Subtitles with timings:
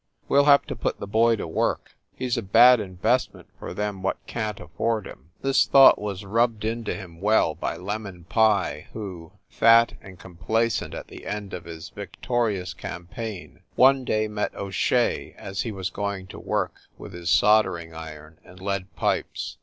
[0.27, 3.71] We ll have to put the boy to work; he s a bad investment for
[3.71, 8.07] them what can t afford him." This thought was rubbed into him well by "Lem
[8.07, 14.27] on" Pye who, fat and complacent at the end of his victorious campaign, one day
[14.27, 18.87] met O Shea as he was going to work with his soldering iron and lead
[18.95, 19.59] pipes.